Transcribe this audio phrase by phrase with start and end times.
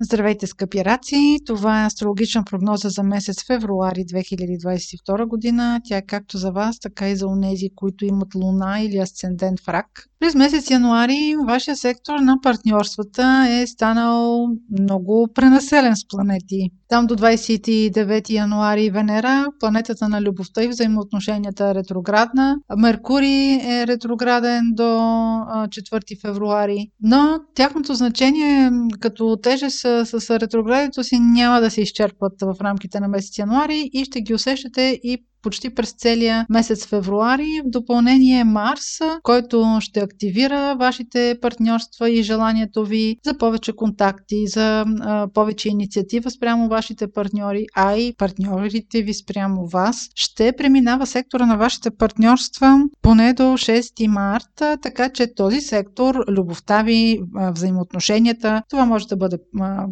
[0.00, 1.38] Здравейте, скъпи раци!
[1.46, 5.80] Това е астрологична прогноза за месец февруари 2022 година.
[5.84, 9.68] Тя е както за вас, така и за онези, които имат луна или асцендент в
[9.68, 10.08] рак.
[10.20, 14.48] През месец януари вашия сектор на партньорствата е станал
[14.80, 16.70] много пренаселен с планети.
[16.88, 22.56] Там до 29 януари Венера, планетата на любовта и взаимоотношенията е ретроградна.
[22.76, 26.90] Меркурий е ретрограден до 4 февруари.
[27.00, 28.70] Но тяхното значение
[29.00, 33.90] като тежест с, с ретроградито си няма да се изчерпват в рамките на месец януари
[33.92, 37.60] и ще ги усещате и почти през целия месец февруари.
[37.64, 44.84] В допълнение Марс, който ще активира вашите партньорства и желанието ви за повече контакти, за
[45.00, 50.08] а, повече инициатива спрямо вашите партньори, а и партньорите ви спрямо вас.
[50.14, 56.82] Ще преминава сектора на вашите партньорства поне до 6 марта, така че този сектор, любовта
[56.82, 57.20] ви,
[57.52, 59.86] взаимоотношенията, това може да бъде а,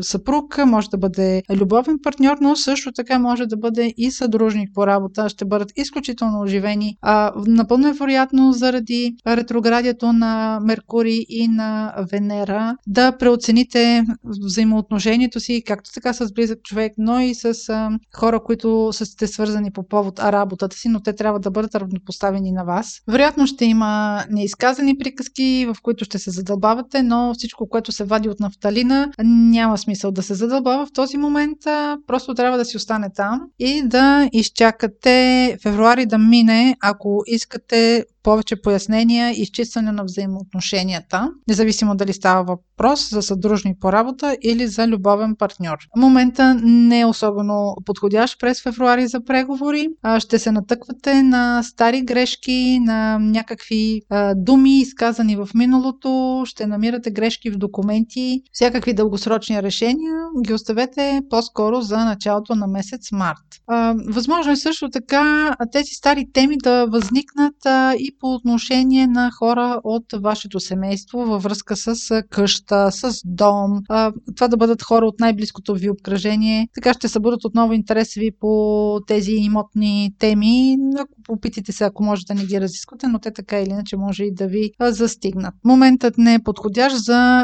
[0.00, 4.86] съпруг, може да бъде любовен партньор, но също така може да бъде и съдружник по
[4.86, 4.95] работа
[5.28, 6.96] ще бъдат изключително оживени.
[7.02, 15.62] А, напълно е вероятно заради ретроградието на Меркурий и на Венера да преоцените взаимоотношението си
[15.66, 19.88] както така с близък човек, но и с а, хора, които са сте свързани по
[19.88, 23.00] повод работата си, но те трябва да бъдат равнопоставени на вас.
[23.08, 28.28] Вероятно ще има неизказани приказки, в които ще се задълбавате, но всичко, което се вади
[28.28, 31.58] от нафталина, няма смисъл да се задълбава в този момент.
[32.06, 38.04] Просто трябва да си остане там и да изчака чакате февруари да мине, ако искате
[38.26, 44.66] повече пояснения и изчистване на взаимоотношенията, независимо дали става въпрос за съдружник по работа или
[44.66, 45.78] за любовен партньор.
[45.96, 49.88] Момента не е особено подходящ през февруари за преговори.
[50.18, 54.00] Ще се натъквате на стари грешки, на някакви
[54.36, 60.14] думи, изказани в миналото, ще намирате грешки в документи, всякакви дългосрочни решения
[60.46, 63.46] ги оставете по-скоро за началото на месец март.
[64.08, 67.54] Възможно е също така тези стари теми да възникнат
[67.98, 73.82] и по отношение на хора от вашето семейство във връзка с къща, с дом.
[74.36, 76.68] Това да бъдат хора от най-близкото ви обкръжение.
[76.74, 80.76] Така ще събудат отново интерес ви по тези имотни теми.
[81.28, 84.34] Опитите се, ако може да не ги разисквате, но те така или иначе може и
[84.34, 85.54] да ви застигнат.
[85.64, 87.42] Моментът не е подходящ за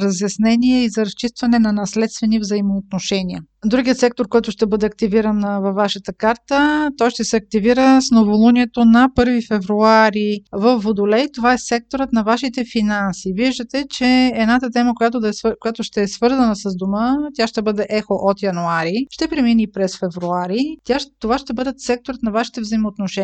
[0.00, 3.42] разяснение и за разчистване на наследствени взаимоотношения.
[3.66, 8.84] Другият сектор, който ще бъде активиран във вашата карта, той ще се активира с новолунието
[8.84, 11.26] на 1 февруари в Водолей.
[11.34, 13.32] Това е секторът на вашите финанси.
[13.36, 17.62] Виждате, че едната тема, която, да е, която ще е свързана с дома, тя ще
[17.62, 20.76] бъде ехо от януари, ще премини през февруари.
[20.84, 23.21] Тя, това ще бъдат секторът на вашите взаимоотношения.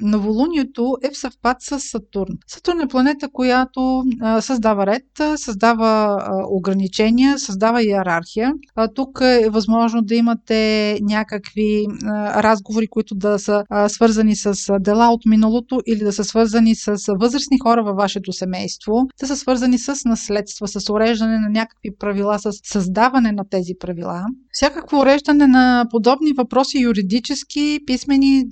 [0.00, 2.32] Новолунието е в съвпад с Сатурн.
[2.46, 4.04] Сатурн е планета, която
[4.40, 6.18] създава ред, създава
[6.50, 8.52] ограничения, създава иерархия.
[8.94, 11.84] Тук е възможно да имате някакви
[12.36, 17.58] разговори, които да са свързани с дела от миналото или да са свързани с възрастни
[17.62, 22.50] хора във вашето семейство, да са свързани с наследства, с уреждане на някакви правила, с
[22.64, 24.24] създаване на тези правила.
[24.54, 28.44] Всякакво уреждане на подобни въпроси, юридически, писмени,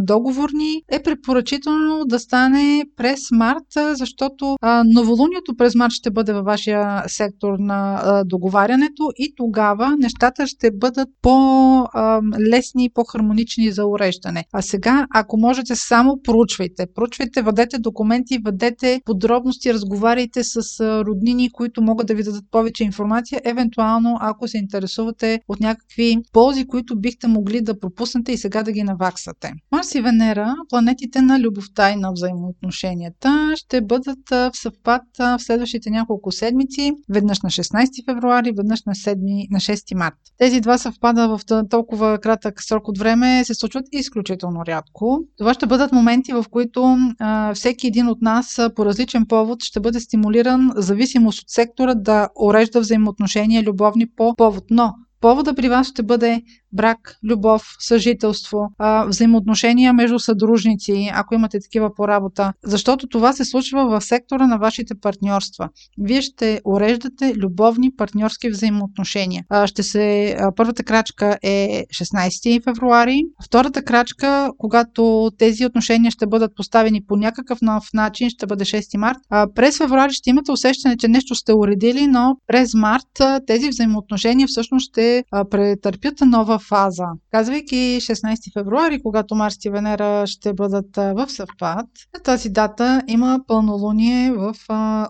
[0.00, 3.64] договорни, е препоръчително да стане през март,
[3.94, 4.56] защото
[4.94, 11.08] новолунието през март ще бъде във вашия сектор на договарянето и тогава нещата ще бъдат
[11.22, 14.44] по-лесни и по-хармонични за уреждане.
[14.52, 16.86] А сега, ако можете, само проучвайте.
[16.94, 23.40] Проучвайте, въдете документи, въдете подробности, разговаряйте с роднини, които могат да ви дадат повече информация,
[23.44, 28.72] евентуално ако се интересувате от някакви ползи, които бихте могли да пропуснете и сега да
[28.72, 29.52] ги наваксате.
[29.72, 35.90] Марс и Венера, планетите на любовта и на взаимоотношенията, ще бъдат в съвпад в следващите
[35.90, 40.14] няколко седмици, веднъж на 16 февруари, веднъж на, 7, на 6 март.
[40.38, 45.18] Тези два съвпада в толкова кратък срок от време се случват изключително рядко.
[45.38, 49.80] Това ще бъдат моменти, в които а, всеки един от нас по различен повод ще
[49.80, 54.64] бъде стимулиран, зависимост от сектора, да урежда взаимоотношения любовни по повод.
[54.70, 56.42] Но повода при вас ще бъде
[56.72, 58.58] брак, любов, съжителство,
[59.06, 62.52] взаимоотношения между съдружници, ако имате такива по работа.
[62.64, 65.68] Защото това се случва в сектора на вашите партньорства.
[65.98, 69.44] Вие ще уреждате любовни партньорски взаимоотношения.
[69.66, 73.22] Ще се, първата крачка е 16 февруари.
[73.44, 78.96] Втората крачка, когато тези отношения ще бъдат поставени по някакъв нов начин, ще бъде 6
[78.96, 79.18] март.
[79.54, 84.88] През февруари ще имате усещане, че нещо сте уредили, но през март тези взаимоотношения всъщност
[84.88, 85.05] ще
[85.50, 87.06] претърпят нова фаза.
[87.30, 93.40] Казвайки 16 февруари, когато Марс и Венера ще бъдат в съвпад, на тази дата има
[93.46, 94.54] пълнолуние в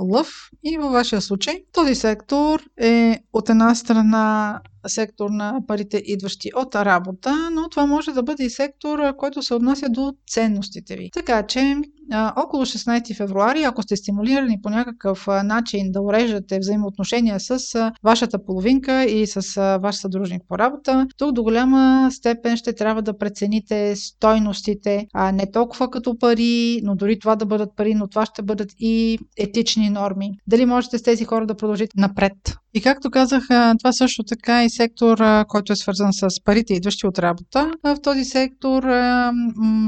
[0.00, 0.28] Лъв
[0.64, 6.74] и във вашия случай този сектор е от една страна сектор на парите, идващи от
[6.74, 11.10] работа, но това може да бъде и сектор, който се отнася до ценностите ви.
[11.14, 11.76] Така че
[12.36, 17.58] около 16 февруари, ако сте стимулирани по някакъв начин да уреждате взаимоотношения с
[18.02, 23.18] вашата половинка и с ваш съдружник по работа, тук до голяма степен ще трябва да
[23.18, 28.26] прецените стойностите, а не толкова като пари, но дори това да бъдат пари, но това
[28.26, 30.30] ще бъдат и етични норми.
[30.46, 32.32] Дали можете с тези хора да продължите напред?
[32.74, 33.46] И както казах,
[33.78, 37.70] това също така е сектор, който е свързан с парите, идващи от работа.
[37.82, 38.82] В този сектор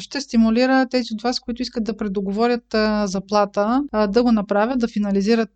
[0.00, 2.64] ще стимулира тези от вас, които искат да предоговорят
[3.04, 5.50] заплата, да го направят, да финализират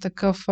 [0.00, 0.48] такъв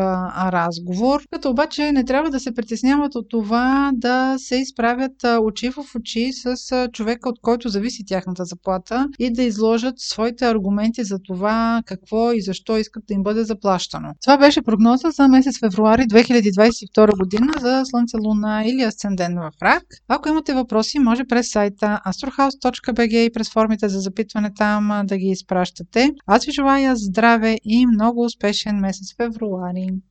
[0.53, 1.23] разговор.
[1.33, 6.31] Като обаче не трябва да се притесняват от това да се изправят очи в очи
[6.33, 12.33] с човека, от който зависи тяхната заплата и да изложат своите аргументи за това какво
[12.33, 14.09] и защо искат да им бъде заплащано.
[14.23, 19.83] Това беше прогноза за месец февруари 2022 година за Слънце, Луна или Асцендент в Рак.
[20.09, 25.27] Ако имате въпроси, може през сайта astrohouse.bg и през формите за запитване там да ги
[25.27, 26.11] изпращате.
[26.27, 29.93] Аз ви желая здраве и много успешен месец февруари!